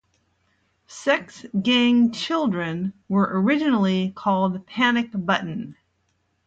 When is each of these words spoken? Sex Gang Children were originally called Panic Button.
Sex 0.87 1.45
Gang 1.61 2.11
Children 2.11 2.93
were 3.07 3.29
originally 3.39 4.13
called 4.15 4.65
Panic 4.65 5.11
Button. 5.13 5.75